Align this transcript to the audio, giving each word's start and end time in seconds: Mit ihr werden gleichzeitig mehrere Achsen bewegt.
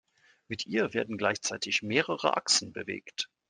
Mit 0.47 0.65
ihr 0.65 0.95
werden 0.95 1.15
gleichzeitig 1.15 1.83
mehrere 1.83 2.35
Achsen 2.35 2.73
bewegt. 2.73 3.29